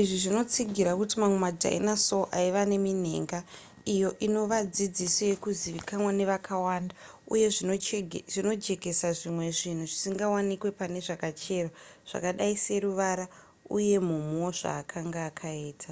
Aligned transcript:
izvi 0.00 0.16
zvinotsigira 0.22 0.90
kuti 1.00 1.14
mamwe 1.20 1.38
madinosaur 1.46 2.26
aiva 2.38 2.62
neminhenga 2.72 3.38
iyo 3.94 4.10
inova 4.26 4.58
dzidziso 4.74 5.20
yavakuzivikanwa 5.26 6.10
nevakawanda 6.18 6.92
uye 7.32 7.46
zvinojekesa 8.36 9.08
zvimwe 9.18 9.46
zvinhu 9.58 9.84
zvisingawanikwe 9.90 10.68
pane 10.78 10.98
zvakacherwa 11.06 11.72
zvakadai 12.08 12.54
seruvara 12.64 13.24
uye 13.76 13.96
mumhu 14.06 14.34
wezvaakanga 14.46 15.18
akaita 15.30 15.90